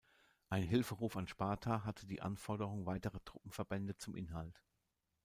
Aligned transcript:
Ein 0.49 0.63
Hilferuf 0.63 1.15
an 1.15 1.27
Sparta 1.27 1.83
hatte 1.85 2.07
die 2.07 2.23
Anforderung 2.23 2.87
weiterer 2.87 3.23
Truppenverbände 3.23 3.95
zum 3.97 4.15
Inhalt. 4.15 4.63